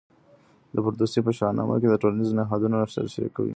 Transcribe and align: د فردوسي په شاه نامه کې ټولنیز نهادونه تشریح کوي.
د 0.73 0.75
فردوسي 0.83 1.19
په 1.27 1.31
شاه 1.37 1.55
نامه 1.57 1.75
کې 1.81 2.01
ټولنیز 2.03 2.29
نهادونه 2.39 2.75
تشریح 2.93 3.29
کوي. 3.35 3.49